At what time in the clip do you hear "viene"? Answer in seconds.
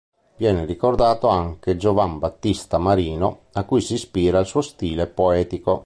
0.37-0.65